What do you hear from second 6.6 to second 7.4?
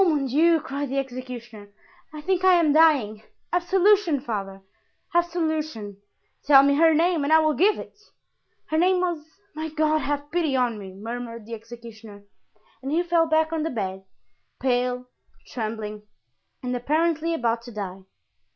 me her name and I